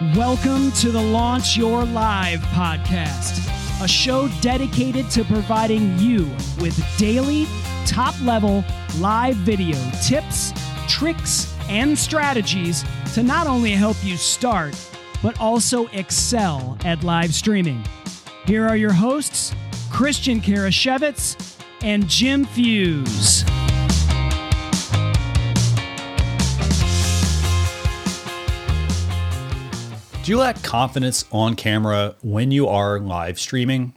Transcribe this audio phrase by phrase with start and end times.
[0.00, 6.24] Welcome to the Launch Your Live podcast, a show dedicated to providing you
[6.60, 7.46] with daily,
[7.86, 8.64] top level
[8.98, 10.54] live video tips,
[10.88, 14.74] tricks, and strategies to not only help you start,
[15.22, 17.84] but also excel at live streaming.
[18.46, 19.54] Here are your hosts,
[19.90, 23.44] Christian Karasiewicz and Jim Fuse.
[30.22, 33.92] Do you lack confidence on camera when you are live streaming?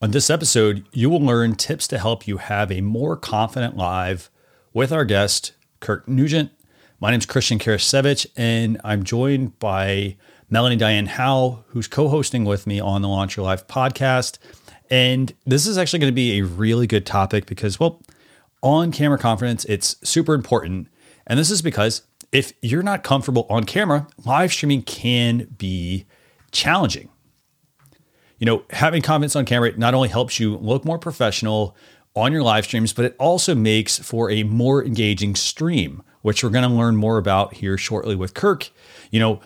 [0.00, 4.30] On this episode, you will learn tips to help you have a more confident live
[4.72, 6.50] with our guest, Kirk Nugent.
[6.98, 10.16] My name is Christian Karasiewicz, and I'm joined by
[10.50, 14.38] Melanie Diane Howe, who's co hosting with me on the Launch Your Live podcast.
[14.90, 18.02] And this is actually going to be a really good topic because, well,
[18.60, 20.88] on camera confidence, it's super important.
[21.28, 22.02] And this is because
[22.32, 26.06] if you're not comfortable on camera, live streaming can be
[26.50, 27.10] challenging.
[28.38, 31.76] You know, having confidence on camera not only helps you look more professional
[32.16, 36.50] on your live streams, but it also makes for a more engaging stream, which we're
[36.50, 38.70] going to learn more about here shortly with Kirk.
[39.10, 39.40] You know,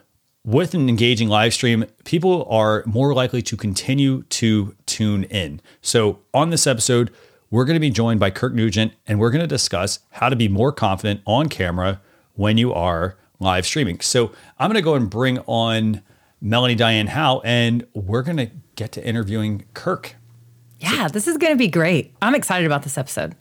[0.45, 5.61] with an engaging live stream, people are more likely to continue to tune in.
[5.83, 7.13] So, on this episode,
[7.51, 10.37] we're going to be joined by Kirk Nugent, and we're going to discuss how to
[10.37, 12.01] be more confident on camera
[12.37, 14.01] when you are live streaming.
[14.01, 16.03] So I'm going to go and bring on
[16.41, 20.17] Melanie Diane Howe, and we're going to get to interviewing Kirk.
[20.79, 22.15] Yeah, this is going to be great.
[22.23, 23.35] I'm excited about this episode.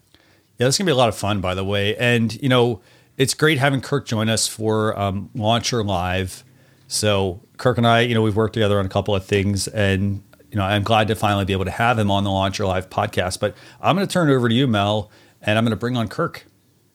[0.57, 1.95] Yeah, this is going to be a lot of fun, by the way.
[1.97, 2.81] And, you know,
[3.17, 6.43] it's great having Kirk join us for um, Launch Your Live.
[6.87, 10.23] So, Kirk and I, you know, we've worked together on a couple of things, and,
[10.49, 12.67] you know, I'm glad to finally be able to have him on the Launch Your
[12.67, 13.39] Live podcast.
[13.39, 15.97] But I'm going to turn it over to you, Mel, and I'm going to bring
[15.97, 16.45] on Kirk.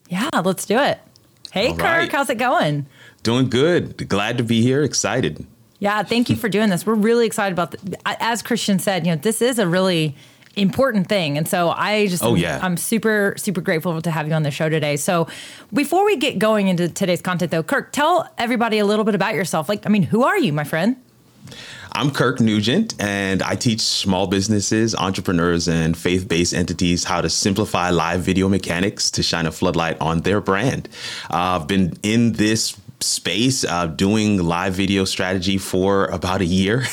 [0.09, 0.99] Yeah, let's do it.
[1.51, 2.11] Hey, All Kirk, right.
[2.11, 2.85] how's it going?
[3.23, 4.07] Doing good.
[4.09, 4.83] Glad to be here.
[4.83, 5.45] Excited.
[5.79, 6.85] Yeah, thank you for doing this.
[6.85, 7.71] We're really excited about.
[7.71, 10.15] The, as Christian said, you know, this is a really
[10.55, 14.33] important thing, and so I just, oh yeah, I'm super super grateful to have you
[14.33, 14.95] on the show today.
[14.95, 15.27] So,
[15.73, 19.33] before we get going into today's content, though, Kirk, tell everybody a little bit about
[19.33, 19.67] yourself.
[19.69, 20.95] Like, I mean, who are you, my friend?
[21.93, 27.29] I'm Kirk Nugent, and I teach small businesses, entrepreneurs, and faith based entities how to
[27.29, 30.87] simplify live video mechanics to shine a floodlight on their brand.
[31.29, 36.83] Uh, I've been in this space uh, doing live video strategy for about a year,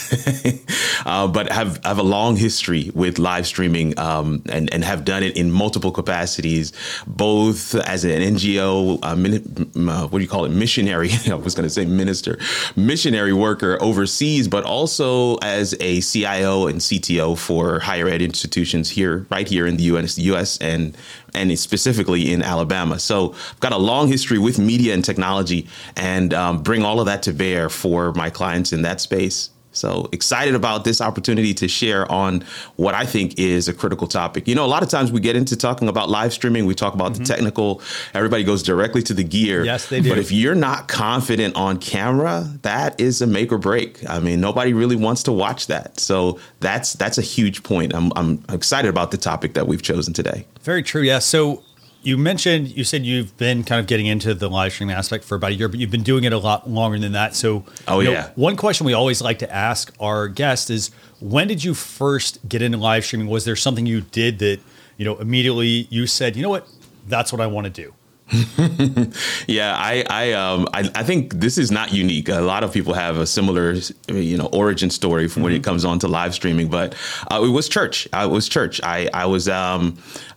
[1.07, 5.23] uh, but have have a long history with live streaming um, and and have done
[5.23, 6.73] it in multiple capacities,
[7.07, 11.11] both as an NGO, uh, uh, what do you call it, missionary?
[11.31, 12.39] I was going to say minister,
[12.77, 19.27] missionary worker overseas, but also as a CIO and CTO for higher ed institutions here,
[19.31, 20.19] right here in the U.S.
[20.19, 20.59] U.S.
[20.59, 20.97] and
[21.35, 22.99] and specifically in Alabama.
[22.99, 25.67] So I've got a long history with media and technology
[25.99, 29.51] and um, bring all of that to bear for my clients in that space.
[29.79, 32.45] So excited about this opportunity to share on
[32.77, 34.49] what I think is a critical topic.
[34.49, 36.95] You know, a lot of times we get into talking about live streaming, we talk
[36.95, 37.23] about mm-hmm.
[37.23, 37.81] the technical,
[38.13, 39.65] everybody goes directly to the gear.
[39.65, 40.09] Yes, they do.
[40.09, 44.09] But if you're not confident on camera, that is a make or break.
[44.09, 46.01] I mean, nobody really wants to watch that.
[46.01, 47.95] So that's that's a huge point.
[47.95, 50.47] I'm I'm excited about the topic that we've chosen today.
[50.63, 51.03] Very true.
[51.03, 51.21] Yeah.
[51.21, 51.63] So
[52.03, 55.35] you mentioned you said you've been kind of getting into the live streaming aspect for
[55.35, 57.35] about a year, but you've been doing it a lot longer than that.
[57.35, 58.11] So, oh yeah.
[58.11, 62.47] Know, one question we always like to ask our guests is, when did you first
[62.49, 63.29] get into live streaming?
[63.29, 64.61] Was there something you did that
[64.97, 66.69] you know immediately you said, you know what,
[67.09, 67.95] that's what I want to do?
[69.47, 72.29] yeah, I I, um, I, I think this is not unique.
[72.29, 73.75] A lot of people have a similar
[74.09, 75.45] you know origin story from mm-hmm.
[75.45, 75.65] when it mm-hmm.
[75.65, 76.95] comes on to live streaming, but
[77.31, 78.07] uh, it was church.
[78.13, 78.81] I was church.
[78.83, 79.97] I I was um,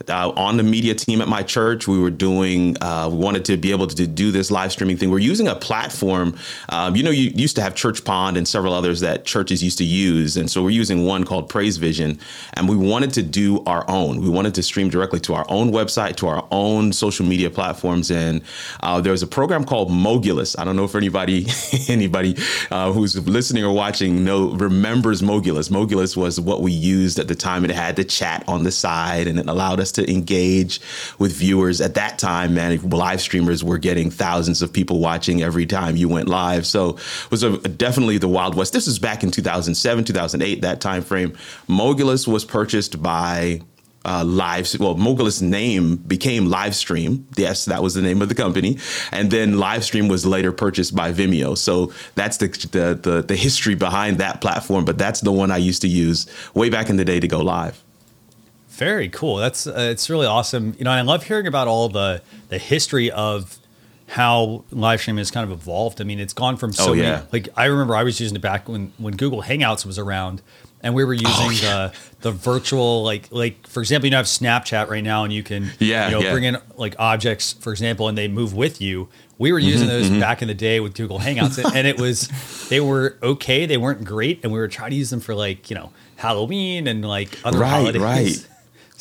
[0.10, 1.88] uh, on the media team at my church.
[1.88, 5.10] We were doing, uh, we wanted to be able to do this live streaming thing.
[5.10, 6.38] We're using a platform.
[6.70, 9.78] Um, you know, you used to have Church Pond and several others that churches used
[9.80, 10.38] to use.
[10.38, 12.20] And so we're using one called Praise Vision.
[12.54, 14.22] And we wanted to do our own.
[14.22, 17.50] We wanted to stream directly to our own website, to our own social media
[17.82, 18.12] platforms.
[18.12, 18.42] And
[18.82, 20.58] uh, there was a program called Mogulus.
[20.58, 21.48] I don't know if anybody,
[21.90, 22.36] anybody
[22.70, 25.70] uh, who's listening or watching know remembers Mogulus.
[25.70, 27.66] Mogulus was what we used at the time.
[27.66, 30.80] It had the chat on the side and it allowed us to engage
[31.18, 31.82] with viewers.
[31.82, 36.08] At that time, man, live streamers were getting thousands of people watching every time you
[36.08, 36.66] went live.
[36.66, 38.74] So it was a, definitely the Wild West.
[38.74, 41.32] This was back in 2007, 2008, that time frame.
[41.68, 43.62] Mogulus was purchased by
[44.06, 48.78] uh, live well mogulus name became livestream yes that was the name of the company
[49.12, 53.76] and then livestream was later purchased by vimeo so that's the, the the the history
[53.76, 57.06] behind that platform but that's the one i used to use way back in the
[57.06, 57.84] day to go live
[58.82, 59.36] very cool.
[59.36, 60.74] That's uh, it's really awesome.
[60.80, 63.61] You know, I love hearing about all the the history of
[64.12, 66.02] how live streaming has kind of evolved.
[66.02, 67.02] I mean, it's gone from so Oh, many.
[67.08, 67.24] yeah.
[67.32, 70.42] Like I remember, I was using it back when when Google Hangouts was around,
[70.82, 71.88] and we were using Oh, yeah.
[71.88, 75.32] the the virtual like like for example, you know, I have Snapchat right now, and
[75.32, 76.32] you can Yeah, you know yeah.
[76.32, 79.08] bring in like objects, for example, and they move with you.
[79.38, 81.98] We were Mm-hmm, using those back in the day with Google Hangouts, and- and it
[81.98, 82.30] was
[82.70, 83.66] they were okay.
[83.66, 86.86] They weren't great, and we were trying to use them for like you know Halloween
[86.88, 88.02] and like other Right, holidays.
[88.02, 88.48] right.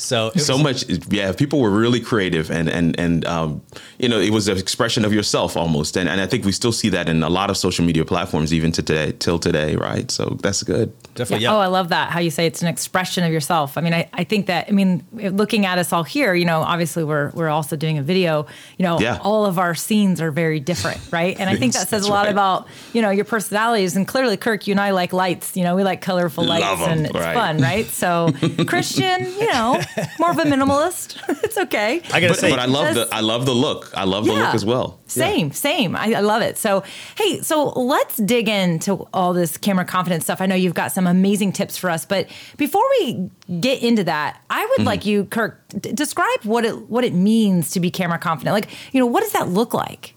[0.01, 3.61] So it so was- much yeah people were really creative and and and um,
[3.99, 6.73] you know it was an expression of yourself almost and, and i think we still
[6.73, 10.11] see that in a lot of social media platforms even to today till today right
[10.11, 11.51] so that's good definitely Yeah.
[11.51, 11.57] yeah.
[11.57, 12.11] Oh, I love that.
[12.11, 13.77] How you say it's an expression of yourself.
[13.77, 16.61] I mean, I, I think that, I mean, looking at us all here, you know,
[16.63, 18.47] obviously we're, we're also doing a video,
[18.79, 19.19] you know, Yeah.
[19.21, 21.39] all of our scenes are very different, right?
[21.39, 22.33] And I think that says a lot right.
[22.33, 23.97] about, you know, your personalities.
[23.97, 26.81] And clearly, Kirk, you and I like lights, you know, we like colorful lights Love
[26.83, 27.35] 'em, and it's right.
[27.35, 27.87] fun, right?
[27.87, 28.31] So,
[28.67, 29.81] Christian, you know,
[30.19, 31.19] more of a minimalist.
[31.45, 32.03] it's okay.
[32.13, 34.33] I gotta but, say, but i love the i love the look i love the
[34.33, 35.97] look as well Same, same.
[35.97, 36.57] I, I love it.
[36.57, 36.85] So,
[37.17, 40.41] hey, so let's dig into all this camera confidence stuff.
[40.41, 43.29] I know you've got some amazing tips for us, but before we
[43.61, 47.71] get into that, I would like you, Kirk, d- describe what it what it means
[47.73, 48.55] to be camera confident.
[48.55, 50.15] Like, you know, what does that look like?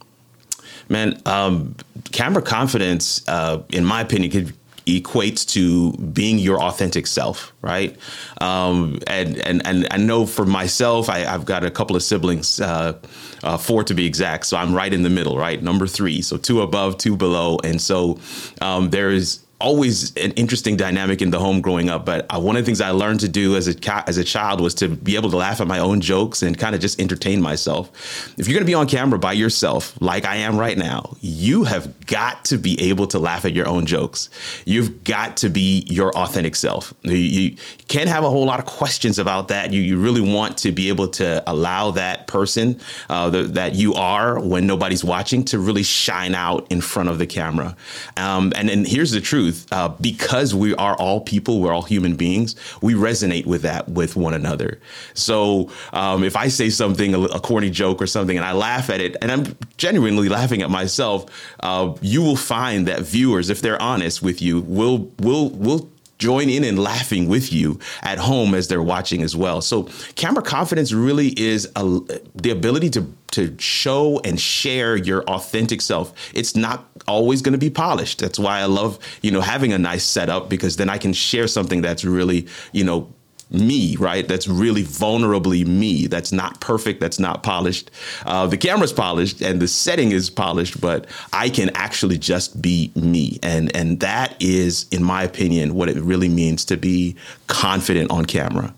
[0.90, 1.76] Man, um,
[2.12, 4.54] camera confidence, uh, in my opinion, could
[4.86, 7.98] equates to being your authentic self, right?
[8.42, 12.60] Um, and and and I know for myself, I, I've got a couple of siblings,
[12.60, 12.98] uh,
[13.44, 14.46] uh, four to be exact.
[14.46, 16.22] So I'm right in the middle, right, number three.
[16.22, 18.20] So two above, two below, and so
[18.62, 22.06] um, there is always an interesting dynamic in the home growing up.
[22.06, 24.62] But uh, one of the things I learned to do as a as a child
[24.62, 27.42] was to be able to laugh at my own jokes and kind of just entertain
[27.42, 27.90] myself.
[28.38, 31.64] If you're going to be on camera by yourself, like I am right now, you
[31.64, 34.30] have got to be able to laugh at your own jokes.
[34.66, 36.94] You've got to be your authentic self.
[37.04, 37.58] You, you
[37.88, 39.72] can't have a whole lot of questions about that.
[39.72, 42.80] You, you really want to be able to allow that person
[43.10, 47.18] uh, the, that you are when nobody's watching to really shine out in front of
[47.18, 47.76] the camera.
[48.18, 52.16] Um, and and here's the truth: uh, because we are all people, we're all human
[52.16, 52.56] beings.
[52.82, 54.80] We resonate with that with one another.
[55.14, 58.90] So um, if I say something a, a corny joke or something, and I laugh
[58.90, 61.26] at it, and I'm genuinely laughing at myself,
[61.62, 66.50] uh, you will find that viewers, if they're honest with you, will will will join
[66.50, 69.62] in and laughing with you at home as they're watching as well.
[69.62, 72.00] So camera confidence really is a,
[72.36, 76.14] the ability to to show and share your authentic self.
[76.36, 78.20] It's not always going to be polished.
[78.20, 81.48] That's why I love, you know, having a nice setup because then I can share
[81.48, 83.12] something that's really, you know,
[83.54, 84.28] me, right?
[84.28, 86.08] That's really vulnerably me.
[86.08, 87.00] That's not perfect.
[87.00, 87.92] That's not polished.
[88.26, 92.92] Uh, the camera's polished and the setting is polished, but I can actually just be
[92.96, 97.16] me, and and that is, in my opinion, what it really means to be
[97.48, 98.74] confident on camera.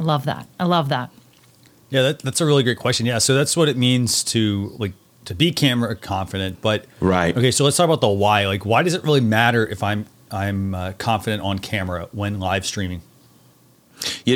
[0.00, 0.48] I love that.
[0.58, 1.10] I love that.
[1.90, 3.04] Yeah, that, that's a really great question.
[3.04, 4.94] Yeah, so that's what it means to like
[5.26, 6.60] to be camera confident.
[6.60, 7.36] But Right.
[7.36, 8.46] Okay, so let's talk about the why.
[8.46, 12.64] Like, why does it really matter if I'm I'm uh, confident on camera when live
[12.64, 13.02] streaming?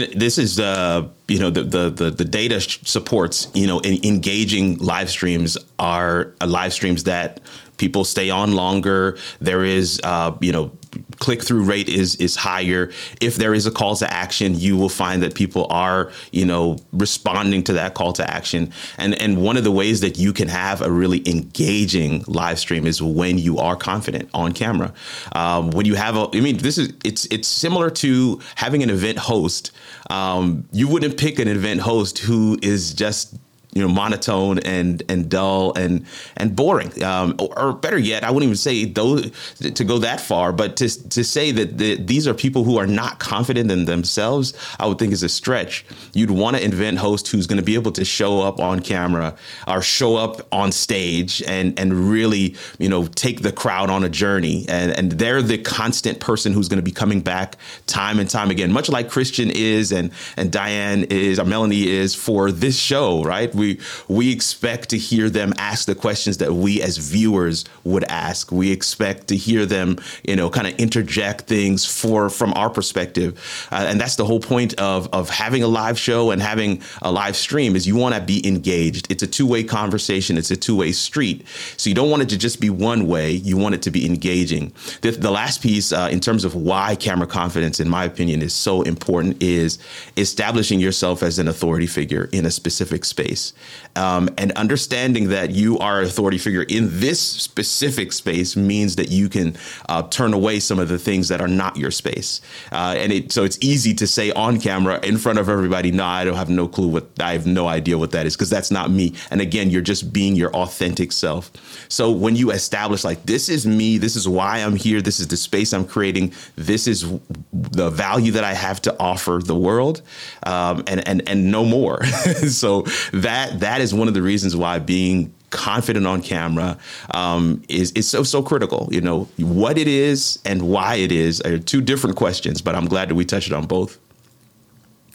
[0.00, 4.04] Know, this is uh, you know the the the, the data supports you know en-
[4.04, 7.40] engaging live streams are uh, live streams that
[7.76, 9.18] people stay on longer.
[9.40, 10.70] There is uh, you know
[11.18, 12.90] click through rate is is higher.
[13.20, 16.78] If there is a call to action, you will find that people are you know
[16.92, 18.72] responding to that call to action.
[18.98, 22.86] And and one of the ways that you can have a really engaging live stream
[22.86, 24.92] is when you are confident on camera.
[25.32, 28.90] Um, when you have a, I mean, this is it's it's similar to having an
[28.90, 29.72] event host.
[30.10, 33.36] Um, you wouldn't pick an event host who is just
[33.76, 36.06] you know monotone and and dull and
[36.36, 36.90] and boring.
[37.02, 40.76] Um, or, or better yet i wouldn't even say those to go that far but
[40.76, 44.86] to to say that the, these are people who are not confident in themselves i
[44.86, 45.84] would think is a stretch.
[46.14, 49.36] You'd want to invent host who's going to be able to show up on camera
[49.66, 54.08] or show up on stage and and really you know take the crowd on a
[54.08, 54.64] journey.
[54.68, 57.56] And and they're the constant person who's going to be coming back
[57.86, 62.14] time and time again much like christian is and and diane is or melanie is
[62.14, 63.54] for this show right?
[63.54, 63.65] We
[64.08, 68.52] we expect to hear them ask the questions that we as viewers would ask.
[68.52, 73.30] We expect to hear them, you know, kind of interject things for from our perspective,
[73.72, 77.10] uh, and that's the whole point of of having a live show and having a
[77.10, 79.10] live stream is you want to be engaged.
[79.10, 80.38] It's a two way conversation.
[80.38, 81.46] It's a two way street.
[81.76, 83.30] So you don't want it to just be one way.
[83.32, 84.72] You want it to be engaging.
[85.02, 88.54] The, the last piece, uh, in terms of why camera confidence, in my opinion, is
[88.54, 89.78] so important, is
[90.16, 93.52] establishing yourself as an authority figure in a specific space.
[93.96, 99.10] Um, and understanding that you are an authority figure in this specific space means that
[99.10, 99.56] you can
[99.88, 102.40] uh, turn away some of the things that are not your space.
[102.72, 106.04] Uh, and it, so it's easy to say on camera in front of everybody, no,
[106.04, 108.70] I don't have no clue what, I have no idea what that is because that's
[108.70, 109.14] not me.
[109.30, 111.50] And again, you're just being your authentic self.
[111.88, 115.28] So when you establish like, this is me, this is why I'm here, this is
[115.28, 117.10] the space I'm creating, this is
[117.52, 120.02] the value that I have to offer the world,
[120.44, 122.04] um, and, and, and no more.
[122.48, 122.82] so
[123.12, 126.78] that, that is one of the reasons why being confident on camera
[127.14, 128.88] um, is is so so critical.
[128.90, 132.86] You know what it is and why it is are two different questions, but I'm
[132.86, 133.98] glad that we touched on both.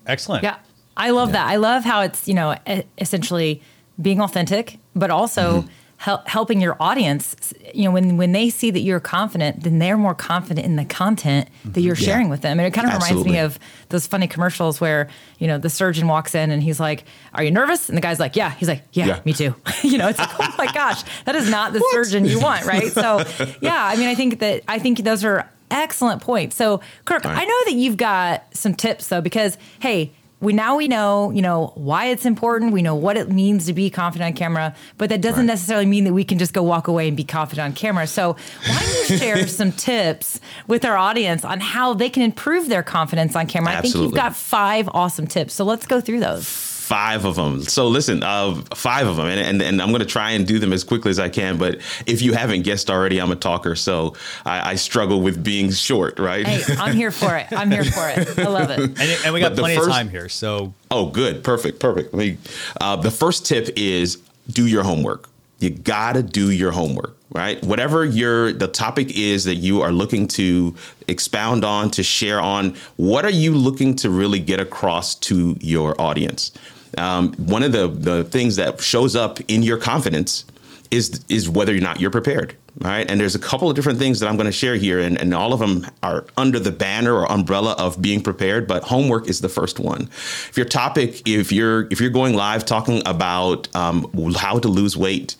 [0.08, 0.44] Excellent.
[0.44, 0.58] Yeah,
[0.98, 1.34] I love yeah.
[1.34, 1.48] that.
[1.48, 2.56] I love how it's you know
[2.98, 3.62] essentially
[4.02, 5.62] being authentic, but also.
[5.62, 7.54] Mm-hmm hel- helping your audience.
[7.74, 10.84] You know, when when they see that you're confident, then they're more confident in the
[10.84, 12.06] content that you're yeah.
[12.06, 12.60] sharing with them.
[12.60, 13.32] And it kind of Absolutely.
[13.32, 16.80] reminds me of those funny commercials where you know the surgeon walks in and he's
[16.80, 19.20] like, "Are you nervous?" And the guy's like, "Yeah." He's like, "Yeah, yeah.
[19.24, 22.40] me too." you know, it's like, oh my gosh, that is not the surgeon you
[22.40, 22.92] want, right?
[22.92, 23.24] So,
[23.62, 26.56] yeah, I mean, I think that I think those are excellent points.
[26.56, 27.38] So, Kirk, right.
[27.38, 31.42] I know that you've got some tips though, because hey we now we know you
[31.42, 32.74] know why it's important.
[32.74, 35.46] We know what it means to be confident on camera but that doesn't right.
[35.46, 38.08] necessarily mean that we can just go walk away and be confident on camera.
[38.08, 38.36] So
[38.68, 42.84] why don't you share some tips with our audience on how they can improve their
[42.84, 43.74] confidence on camera?
[43.74, 44.00] Absolutely.
[44.00, 45.54] i think you've got five awesome tips.
[45.54, 47.64] So let's go through those five of them.
[47.64, 50.60] So listen, uh, five of them, and, and, and I'm going to try and do
[50.60, 51.58] them as quickly as I can.
[51.58, 55.72] But if you haven't guessed already, I'm a talker, so I, I struggle with being
[55.72, 56.46] short, right?
[56.46, 57.48] Hey, I'm here for it.
[57.54, 58.38] I'm here for it.
[58.38, 58.80] I love it.
[58.80, 62.14] And, and we got plenty first, of time here, so oh, good, perfect, perfect.
[62.14, 62.38] I mean,
[62.82, 64.18] uh, the first tip is
[64.50, 65.30] do your homework.
[65.60, 67.64] You gotta do your homework right?
[67.64, 70.76] Whatever your the topic is that you are looking to
[71.08, 76.00] expound on, to share on, what are you looking to really get across to your
[76.00, 76.52] audience?
[76.98, 80.46] Um, one of the the things that shows up in your confidence
[80.90, 82.56] is is whether or not you're prepared.
[82.80, 83.10] Right.
[83.10, 85.34] And there's a couple of different things that I'm going to share here, and, and
[85.34, 89.42] all of them are under the banner or umbrella of being prepared, but homework is
[89.42, 90.04] the first one.
[90.04, 94.96] If your topic, if you're if you're going live talking about um, how to lose
[94.96, 95.36] weight,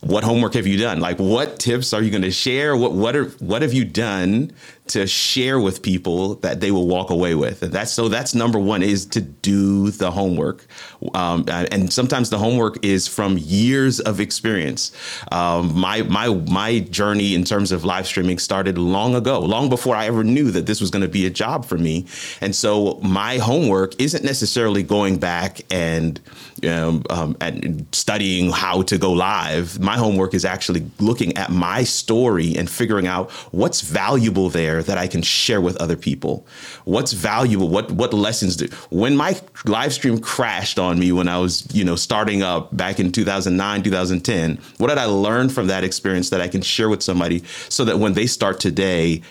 [0.00, 1.00] what homework have you done?
[1.00, 2.76] Like, what tips are you going to share?
[2.76, 4.52] What what are what have you done
[4.86, 7.62] to share with people that they will walk away with.
[7.62, 10.66] And that's so that's number one is to do the homework.
[11.14, 14.92] Um, and sometimes the homework is from years of experience.
[15.32, 19.96] Um, my my my journey in terms of live streaming started long ago, long before
[19.96, 22.06] I ever knew that this was going to be a job for me.
[22.42, 26.20] And so my homework isn't necessarily going back and
[26.68, 29.80] um, um, and studying how to go live.
[29.80, 34.82] My homework is actually looking at my story and figuring out what's valuable there there
[34.82, 36.46] that I can share with other people?
[36.84, 37.68] What's valuable?
[37.68, 41.84] What what lessons do when my live stream crashed on me when I was, you
[41.84, 46.40] know, starting up back in 2009, 2010, what did I learn from that experience that
[46.40, 49.22] I can share with somebody so that when they start today,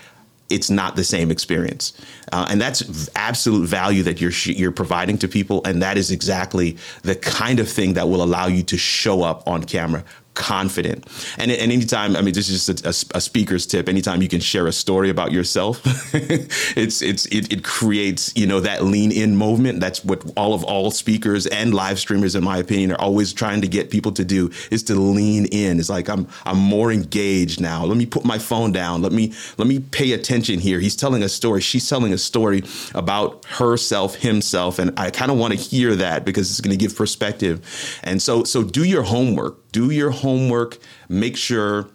[0.50, 1.94] it's not the same experience,
[2.30, 6.76] uh, and that's absolute value that you're you're providing to people, and that is exactly
[7.02, 11.06] the kind of thing that will allow you to show up on camera confident.
[11.38, 13.88] And, and anytime, I mean, this is just a, a, speaker's tip.
[13.88, 15.80] Anytime you can share a story about yourself,
[16.14, 19.80] it's it's it, it, creates you know that lean in movement.
[19.80, 23.60] That's what all of all speakers and live streamers, in my opinion, are always trying
[23.62, 25.78] to get people to do is to lean in.
[25.78, 27.84] It's like I'm I'm more engaged now.
[27.84, 29.02] Let me put my phone down.
[29.02, 30.80] Let me let me pay attention here.
[30.80, 31.60] He's telling a story.
[31.60, 32.62] She's telling a story
[32.94, 36.82] about herself, himself, and I kind of want to hear that because it's going to
[36.82, 38.00] give perspective.
[38.02, 40.78] And so so do your homework do your homework,
[41.08, 41.88] make sure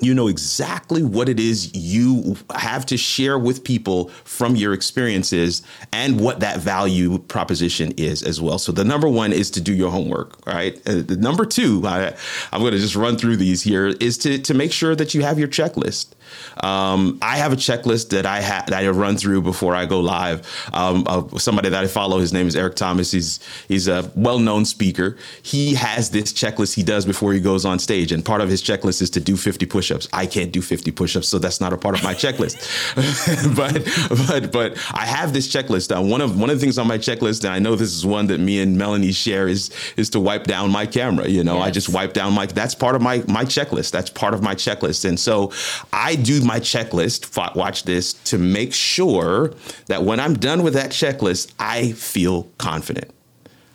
[0.00, 5.62] you know exactly what it is you have to share with people from your experiences
[5.92, 8.56] and what that value proposition is as well.
[8.58, 10.80] So the number one is to do your homework, right?
[10.88, 12.14] Uh, the number two, I,
[12.52, 15.22] am going to just run through these here, is to to make sure that you
[15.22, 16.14] have your checklist.
[16.62, 20.00] Um, I have a checklist that I ha- that I run through before I go
[20.00, 20.46] live.
[20.72, 23.12] Um, uh, somebody that I follow, his name is Eric Thomas.
[23.12, 25.16] He's he's a well known speaker.
[25.42, 28.62] He has this checklist he does before he goes on stage, and part of his
[28.62, 30.08] checklist is to do 50 push-ups.
[30.12, 32.56] I can't do 50 push-ups, so that's not a part of my checklist.
[33.56, 33.84] but
[34.28, 35.96] but but I have this checklist.
[35.96, 38.04] Uh, one of one of the things on my checklist, and I know this is
[38.04, 41.28] one that me and Melanie share, is is to wipe down my camera.
[41.28, 41.66] You know, yes.
[41.66, 42.46] I just wipe down my.
[42.46, 43.90] That's part of my my checklist.
[43.92, 45.52] That's part of my checklist, and so
[45.92, 49.54] I do my checklist, watch this, to make sure
[49.86, 53.10] that when I'm done with that checklist, I feel confident.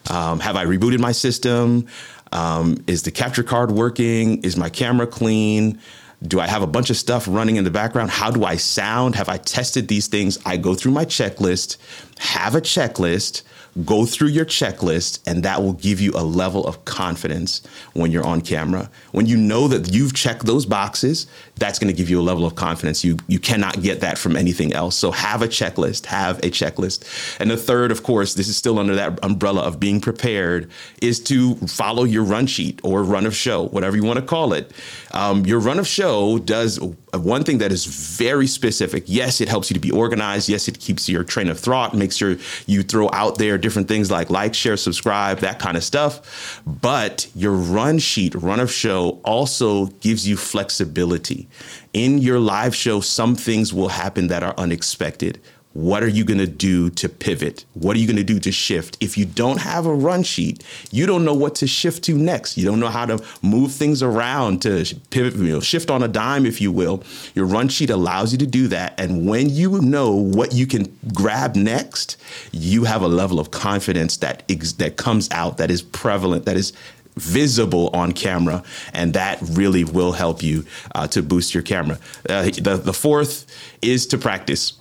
[0.09, 1.87] Um, have I rebooted my system?
[2.31, 4.43] Um, is the capture card working?
[4.43, 5.79] Is my camera clean?
[6.23, 8.09] Do I have a bunch of stuff running in the background?
[8.09, 9.15] How do I sound?
[9.15, 10.39] Have I tested these things?
[10.45, 11.77] I go through my checklist,
[12.19, 13.43] have a checklist,
[13.83, 17.61] go through your checklist, and that will give you a level of confidence
[17.93, 18.89] when you're on camera.
[19.11, 21.27] When you know that you've checked those boxes,
[21.57, 23.03] that's going to give you a level of confidence.
[23.03, 24.95] You you cannot get that from anything else.
[24.95, 26.05] So have a checklist.
[26.05, 27.03] Have a checklist.
[27.39, 30.69] And the third, of course, this is still under that umbrella of being prepared,
[31.01, 34.53] is to follow your run sheet or run of show, whatever you want to call
[34.53, 34.71] it.
[35.11, 36.79] Um, your run of show does
[37.13, 39.03] one thing that is very specific.
[39.07, 40.49] Yes, it helps you to be organized.
[40.49, 44.11] Yes, it keeps your train of thought, makes sure you throw out there different things
[44.11, 46.61] like like, share, subscribe, that kind of stuff.
[46.67, 51.47] But your run sheet, run of show, also gives you flexibility.
[51.91, 55.41] In your live show, some things will happen that are unexpected
[55.75, 57.65] what are you going to do to pivot?
[57.73, 58.95] What are you going to do to shift?
[59.01, 62.57] If you don't have a run sheet, you don't know what to shift to next.
[62.57, 66.07] You don't know how to move things around to pivot, you know, shift on a
[66.07, 67.03] dime, if you will.
[67.33, 68.97] Your run sheet allows you to do that.
[68.97, 72.15] And when you know what you can grab next,
[72.53, 76.55] you have a level of confidence that ex- that comes out that is prevalent, that
[76.55, 76.71] is
[77.17, 78.63] visible on camera,
[78.93, 81.99] and that really will help you uh, to boost your camera.
[82.29, 83.45] Uh, the, the fourth
[83.81, 84.79] is to practice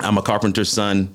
[0.00, 1.14] I'm a carpenter's son.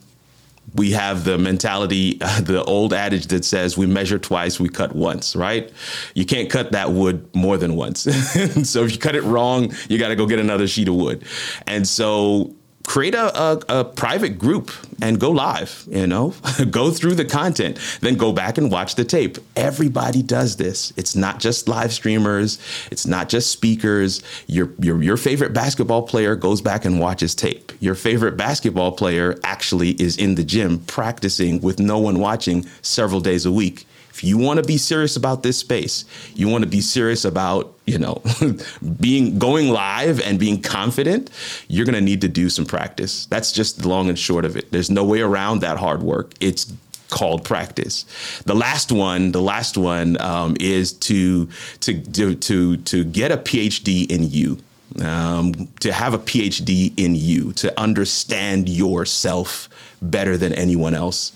[0.75, 5.35] We have the mentality, the old adage that says we measure twice, we cut once,
[5.35, 5.71] right?
[6.15, 8.01] You can't cut that wood more than once.
[8.69, 11.25] so if you cut it wrong, you got to go get another sheet of wood.
[11.67, 14.71] And so create a, a, a, private group
[15.01, 16.33] and go live you know?
[16.69, 19.37] Go through the content then go back and watch the tape.
[19.55, 20.93] Everybody does this.
[20.97, 22.59] It's not just live streamers.
[22.91, 24.21] It's not just speakers.
[24.47, 27.71] Your, your your favorite basketball player goes back and watches tape.
[27.79, 33.21] Your favorite basketball player actually is in the gym practicing with no one watching several
[33.21, 36.05] days a week if you want to be serious about this space,
[36.35, 38.21] you want to be serious about, you know,
[38.99, 41.31] being going live and being confident,
[41.67, 43.25] you're going to need to do some practice.
[43.25, 44.71] That's just the long and short of it.
[44.71, 46.33] There's no way around that hard work.
[46.39, 46.71] It's
[47.09, 48.05] called practice.
[48.45, 51.47] The last one, the last one um, is to,
[51.79, 54.59] to to to to get a PhD in you.
[55.01, 59.67] Um, to have a PhD in you, to understand yourself
[60.03, 61.31] better than anyone else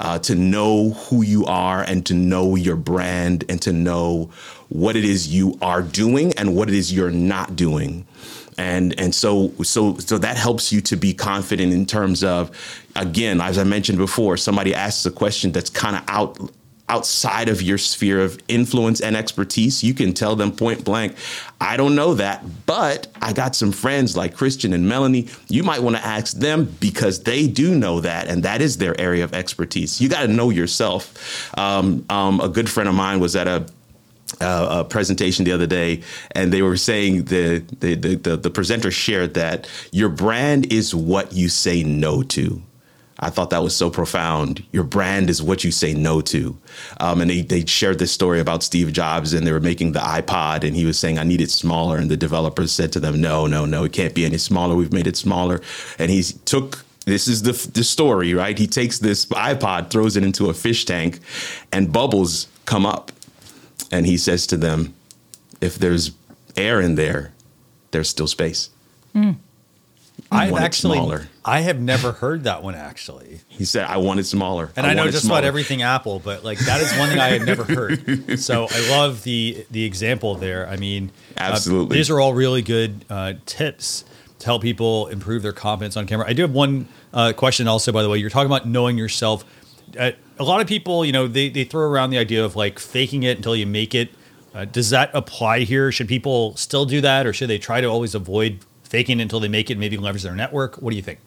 [0.00, 4.30] uh, to know who you are and to know your brand and to know
[4.70, 8.06] what it is you are doing and what it is you're not doing.
[8.56, 12.50] And and so so so that helps you to be confident in terms of
[12.94, 16.50] again as i mentioned before somebody asks a question that's kind of out
[16.90, 21.16] outside of your sphere of influence and expertise, you can tell them point blank,
[21.60, 25.28] I don't know that, but I got some friends like Christian and Melanie.
[25.48, 29.00] You might want to ask them because they do know that, and that is their
[29.00, 30.00] area of expertise.
[30.00, 31.56] You got to know yourself.
[31.56, 33.66] Um, um, a good friend of mine was at a
[34.40, 38.50] uh, a presentation the other day, and they were saying the the, the the the
[38.50, 42.62] presenter shared that your brand is what you say no to.
[43.20, 44.64] I thought that was so profound.
[44.72, 46.56] Your brand is what you say no to.
[46.98, 50.00] Um, and they, they shared this story about Steve Jobs and they were making the
[50.00, 51.98] iPod and he was saying, I need it smaller.
[51.98, 54.74] And the developers said to them, no, no, no, it can't be any smaller.
[54.74, 55.60] We've made it smaller.
[55.98, 58.56] And he took this is the, the story, right?
[58.56, 61.20] He takes this iPod, throws it into a fish tank,
[61.72, 63.10] and bubbles come up.
[63.90, 64.94] And he says to them,
[65.60, 66.12] if there's
[66.56, 67.32] air in there,
[67.90, 68.70] there's still space.
[69.14, 69.36] Mm.
[70.32, 71.28] I've actually, smaller.
[71.44, 73.40] I have never heard that one actually.
[73.48, 76.44] He said, "I want it smaller." And I, I know just about everything Apple, but
[76.44, 78.00] like that is one thing I had never heard.
[78.40, 80.68] So I love the the example there.
[80.68, 84.04] I mean, uh, absolutely, uh, these are all really good uh, tips
[84.38, 86.26] to help people improve their confidence on camera.
[86.28, 88.18] I do have one uh, question also, by the way.
[88.18, 89.44] You're talking about knowing yourself.
[89.98, 92.78] Uh, a lot of people, you know, they they throw around the idea of like
[92.78, 94.10] faking it until you make it.
[94.54, 95.92] Uh, does that apply here?
[95.92, 99.40] Should people still do that, or should they try to always avoid faking it until
[99.40, 100.76] they make it, maybe leverage their network?
[100.82, 101.20] What do you think?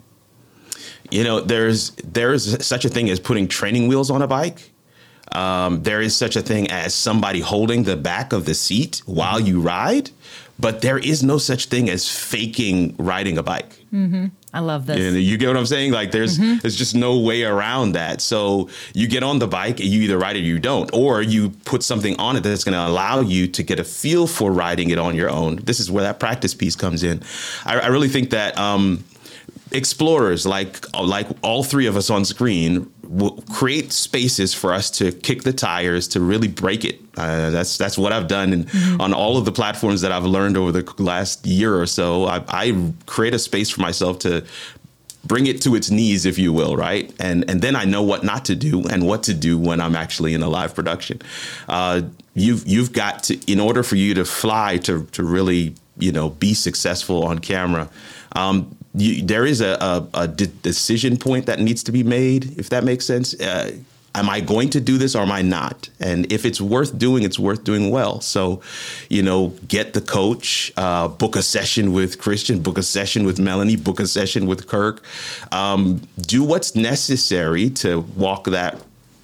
[1.10, 4.72] You know, there's there's such a thing as putting training wheels on a bike.
[5.32, 9.40] Um, there is such a thing as somebody holding the back of the seat while
[9.40, 10.12] you ride,
[10.60, 13.80] but there is no such thing as faking riding a bike.
[13.92, 14.28] Mm-hmm.
[14.54, 15.00] I love this.
[15.00, 15.92] And you get what I'm saying?
[15.92, 16.60] Like there's mm-hmm.
[16.60, 18.22] there's just no way around that.
[18.22, 21.22] So you get on the bike and you either ride it or you don't, or
[21.24, 24.52] you put something on it that's going to allow you to get a feel for
[24.52, 25.56] riding it on your own.
[25.56, 27.24] This is where that practice piece comes in.
[27.66, 29.04] I, I really think that um,
[29.74, 35.12] explorers like like all three of us on screen will create spaces for us to
[35.12, 37.00] kick the tires to really break it.
[37.18, 39.02] Uh, that's that's what I've done and mm-hmm.
[39.02, 42.26] on all of the platforms that I've learned over the last year or so.
[42.26, 44.46] I, I create a space for myself to
[45.26, 47.14] bring it to its knees if you will right?
[47.20, 49.96] And and then I know what not to do and what to do when I'm
[49.96, 51.22] actually in a live production.
[51.68, 56.12] Uh, you've you've got to in order for you to fly to to really you
[56.12, 57.90] know be successful on camera
[58.36, 62.60] um, you, there is a, a, a de- decision point that needs to be made,
[62.60, 63.40] if that makes sense.
[63.40, 63.72] Uh,
[64.16, 65.90] am I going to do this or am I not?
[66.00, 68.22] And if it's worth doing, it's worth doing well.
[68.22, 68.62] So,
[69.10, 73.40] you know, get the coach, uh, book a session with Christian, book a session with
[73.40, 75.04] Melanie, book a session with Kirk.
[75.52, 78.80] Um, do what's necessary to walk that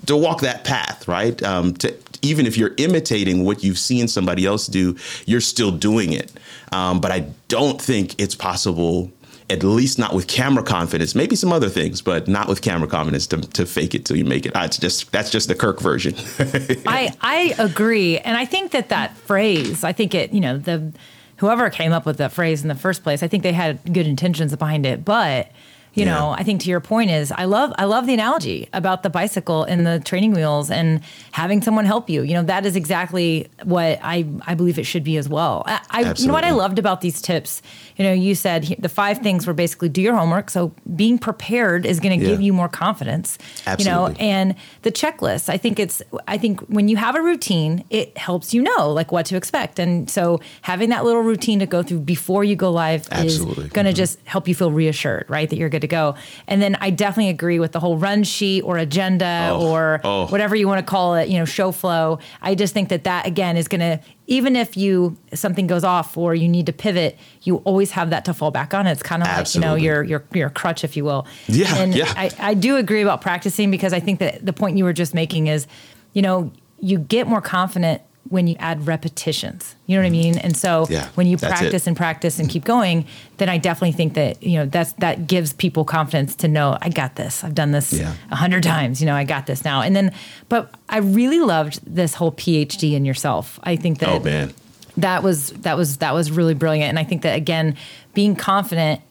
[0.06, 1.42] to walk that path, right?
[1.44, 6.14] Um, to even if you're imitating what you've seen somebody else do, you're still doing
[6.14, 6.32] it.
[6.72, 9.12] Um, but I don't think it's possible
[9.50, 11.16] at least not with camera confidence.
[11.16, 14.26] Maybe some other things, but not with camera confidence to, to fake it till you
[14.26, 14.52] make it.
[14.56, 16.14] Ah, that's just that's just the Kirk version.
[16.86, 19.84] I I agree, and I think that that phrase.
[19.84, 20.34] I think it.
[20.34, 20.94] You know the
[21.38, 23.24] whoever came up with that phrase in the first place.
[23.24, 25.52] I think they had good intentions behind it, but
[25.94, 26.14] you yeah.
[26.14, 29.10] know i think to your point is i love i love the analogy about the
[29.10, 33.48] bicycle and the training wheels and having someone help you you know that is exactly
[33.64, 36.52] what i i believe it should be as well i, I you know what i
[36.52, 37.62] loved about these tips
[38.00, 41.86] you know you said the five things were basically do your homework so being prepared
[41.86, 42.32] is going to yeah.
[42.32, 43.84] give you more confidence Absolutely.
[43.84, 47.84] you know and the checklist i think it's i think when you have a routine
[47.92, 51.68] it helps you know like what to expect and so having that little routine to
[51.68, 53.66] go through before you go live Absolutely.
[53.66, 53.98] is going to mm-hmm.
[53.98, 56.16] just help you feel reassured right that you're good to go.
[56.48, 60.28] And then I definitely agree with the whole run sheet or agenda oh, or oh.
[60.28, 62.20] whatever you want to call it, you know, show flow.
[62.42, 66.16] I just think that that again is going to even if you something goes off
[66.16, 68.86] or you need to pivot, you always have that to fall back on.
[68.86, 71.26] It's kind of like you know your your your crutch, if you will.
[71.48, 72.14] Yeah, and yeah.
[72.16, 75.16] I, I do agree about practicing because I think that the point you were just
[75.16, 75.66] making is,
[76.14, 79.76] you know, you get more confident when you add repetitions.
[79.86, 80.38] You know what I mean?
[80.38, 83.06] And so yeah, when you practice and practice and keep going,
[83.38, 86.90] then I definitely think that, you know, that's that gives people confidence to know I
[86.90, 87.44] got this.
[87.44, 88.14] I've done this a yeah.
[88.32, 89.82] hundred times, you know, I got this now.
[89.82, 90.14] And then
[90.48, 93.60] but I really loved this whole PhD in yourself.
[93.64, 94.54] I think that Oh man.
[94.98, 96.90] That was that was that was really brilliant.
[96.90, 97.78] And I think that again,
[98.14, 99.02] being confident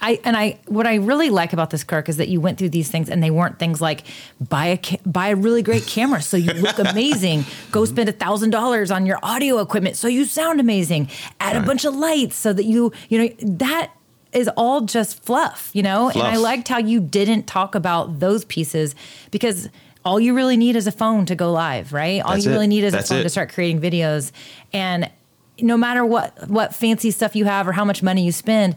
[0.00, 2.70] I and I what I really like about this Kirk is that you went through
[2.70, 4.04] these things and they weren't things like
[4.40, 8.50] buy a buy a really great camera so you look amazing, go spend a thousand
[8.50, 11.08] dollars on your audio equipment so you sound amazing,
[11.40, 11.62] add right.
[11.62, 13.92] a bunch of lights so that you you know that
[14.32, 16.10] is all just fluff, you know.
[16.10, 16.24] Fluff.
[16.24, 18.94] And I liked how you didn't talk about those pieces
[19.30, 19.68] because
[20.04, 22.20] all you really need is a phone to go live, right?
[22.20, 23.22] All That's you really need is That's a phone it.
[23.22, 24.32] to start creating videos
[24.72, 25.10] and
[25.60, 28.74] no matter what what fancy stuff you have or how much money you spend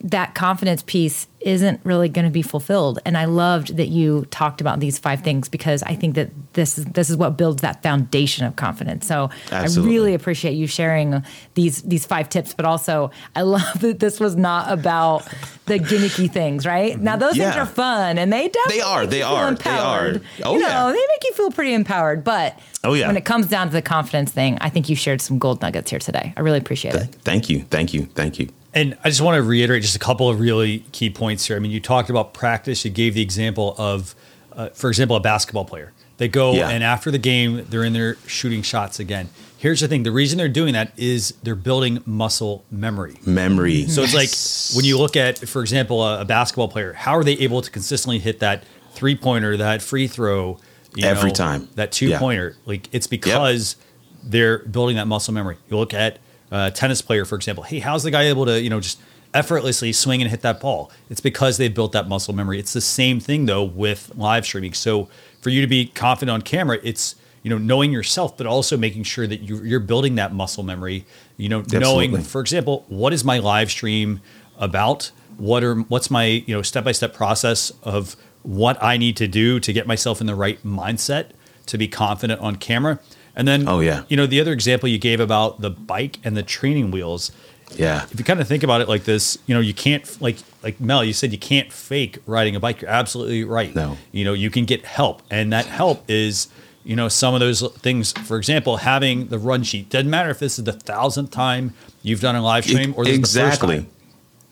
[0.00, 2.98] that confidence piece isn't really going to be fulfilled.
[3.04, 6.76] And I loved that you talked about these five things because I think that this
[6.76, 9.06] is this is what builds that foundation of confidence.
[9.06, 9.92] So Absolutely.
[9.92, 11.22] I really appreciate you sharing
[11.54, 15.26] these these five tips, but also I love that this was not about
[15.66, 16.98] the gimmicky things, right?
[16.98, 17.52] Now those yeah.
[17.52, 20.22] things are fun and they definitely they are they are empowered.
[20.36, 20.48] they are.
[20.48, 23.08] Oh you know, yeah, they make you feel pretty empowered, but Oh yeah.
[23.08, 25.90] When it comes down to the confidence thing, I think you shared some gold nuggets
[25.90, 26.32] here today.
[26.36, 27.14] I really appreciate Th- it.
[27.22, 28.48] Thank you, thank you, thank you.
[28.76, 31.56] And I just want to reiterate just a couple of really key points here.
[31.56, 32.84] I mean, you talked about practice.
[32.84, 34.14] You gave the example of,
[34.52, 35.92] uh, for example, a basketball player.
[36.18, 36.68] They go Yeah.
[36.70, 39.28] and after the game, they're in there shooting shots again.
[39.58, 43.16] Here's the thing: the reason they're doing that is they're building muscle memory.
[43.24, 43.86] Memory.
[43.88, 47.24] So it's like when you look at, for example, a, a basketball player, how are
[47.24, 50.58] they able to consistently hit that three pointer, that free throw,
[50.94, 51.68] you Every know, time.
[51.76, 52.18] that two Yeah.
[52.18, 52.56] pointer?
[52.66, 53.76] Like it's because
[54.22, 55.56] they're building that muscle memory.
[55.70, 56.18] You look at
[56.50, 57.64] a tennis player, for example.
[57.64, 59.00] Hey, how's the guy able to, you know, just
[59.34, 60.90] effortlessly swing and hit that ball?
[61.10, 62.58] It's because they've built that muscle memory.
[62.58, 64.72] It's the same thing though with live streaming.
[64.74, 65.08] So
[65.40, 69.04] for you to be confident on camera, it's you know knowing yourself, but also making
[69.04, 71.04] sure that you, you're building that muscle memory.
[71.36, 74.20] You know, knowing, for example, what is my live stream
[74.58, 75.12] about?
[75.36, 79.28] What are what's my you know step by step process of what I need to
[79.28, 81.30] do to get myself in the right mindset
[81.66, 82.98] to be confident on camera?
[83.36, 84.04] And then, Oh, yeah.
[84.08, 87.30] you know, the other example you gave about the bike and the training wheels.
[87.74, 88.04] Yeah.
[88.10, 90.80] If you kind of think about it like this, you know, you can't like like
[90.80, 92.80] Mel, you said you can't fake riding a bike.
[92.80, 93.74] You're absolutely right.
[93.74, 93.98] No.
[94.12, 96.48] You know, you can get help, and that help is
[96.84, 98.12] you know some of those things.
[98.12, 102.20] For example, having the run sheet doesn't matter if this is the thousandth time you've
[102.20, 103.76] done a live stream or this is the first exactly.
[103.78, 103.88] time.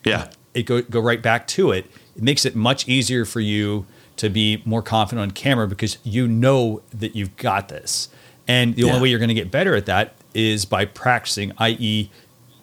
[0.05, 0.31] Yeah.
[0.53, 1.87] It go go right back to it.
[2.17, 6.27] It makes it much easier for you to be more confident on camera because you
[6.29, 8.09] know that you've got this.
[8.47, 8.89] And the Yeah.
[8.89, 12.11] only way you're going to get better at that is by practicing, i.e.,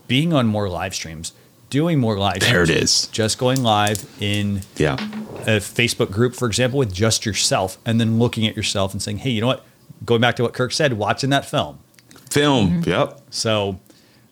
[0.07, 1.33] being on more live streams,
[1.69, 2.83] doing more live There it streams.
[2.83, 3.07] is.
[3.07, 4.95] Just going live in Yeah.
[5.47, 9.19] a Facebook group, for example, with just yourself, and then looking at yourself and saying,
[9.19, 9.65] hey, you know what?
[10.05, 11.79] Going back to what Kirk said, watching that film.
[12.29, 12.83] Film.
[12.85, 13.21] Yep.
[13.29, 13.79] So,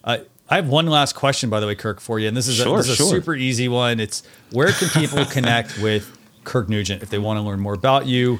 [0.04, 0.18] uh,
[0.50, 2.74] I have one last question, by the way, Kirk, for you, and this is, Sure,
[2.76, 3.06] a, this is sure.
[3.08, 4.00] a super easy one.
[4.00, 6.10] It's where can people connect with
[6.44, 8.40] Kirk Nugent if they want to learn more about you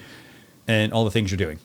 [0.68, 1.60] and all the things you're doing?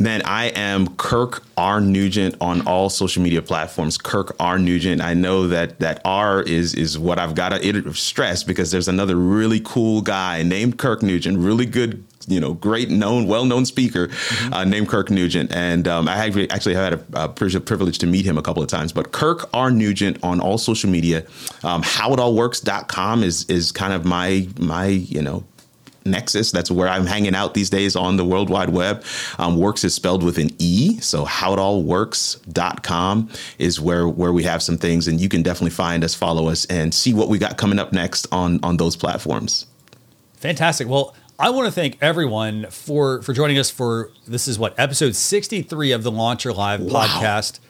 [0.00, 1.80] Man, I am Kirk R.
[1.80, 3.98] Nugent on all social media platforms.
[3.98, 4.56] Kirk R.
[4.56, 5.02] Nugent.
[5.02, 9.16] I know that that R is is what I've got to stress because there's another
[9.16, 14.06] really cool guy named Kirk Nugent, really good you know great known, well known speaker
[14.06, 14.52] mm-hmm.
[14.52, 18.24] uh, named Kirk Nugent, and um, I actually actually had a, a, privilege to meet
[18.24, 18.92] him a couple of times.
[18.92, 21.26] But Kirk R Nugent on all social media,
[21.64, 25.44] um, howitallwerks.com is is kind of my my you know
[26.04, 26.52] Nexus.
[26.52, 29.04] That's where I'm hanging out these days on the World Wide Web.
[29.38, 30.98] Um, works is spelled with an E.
[31.00, 35.08] So howitallwerks.com is where, where we have some things.
[35.08, 37.92] And you can definitely find us, follow us, and see what we got coming up
[37.92, 39.66] next on, on those platforms.
[40.34, 40.88] Fantastic.
[40.88, 45.14] Well, I want to thank everyone for, for joining us for this is what episode
[45.14, 47.06] 63 of the Launch Your Live wow.
[47.06, 47.60] podcast,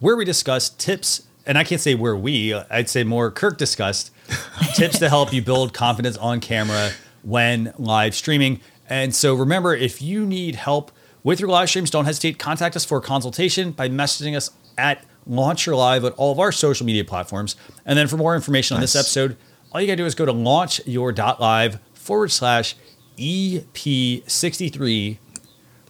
[0.00, 1.22] where we discuss tips.
[1.46, 4.10] And I can't say where we, I'd say more Kirk discussed
[4.74, 6.90] tips to help you build confidence on camera
[7.22, 8.60] when live streaming.
[8.88, 12.38] And so remember, if you need help with your live streams, don't hesitate.
[12.38, 16.38] Contact us for a consultation by messaging us at Launch Your Live at all of
[16.38, 17.56] our social media platforms.
[17.84, 19.36] And then for more information on this episode,
[19.72, 22.76] all you gotta do is go to launchyour.live forward slash
[23.18, 25.18] EP63.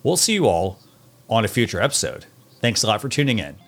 [0.02, 0.80] We'll see you all
[1.28, 2.26] on a future episode.
[2.60, 3.67] Thanks a lot for tuning in.